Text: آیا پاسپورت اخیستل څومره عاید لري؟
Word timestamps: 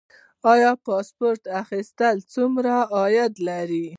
آیا 0.53 0.71
پاسپورت 0.85 1.41
اخیستل 1.61 2.17
څومره 2.33 2.73
عاید 2.97 3.33
لري؟ 3.47 3.85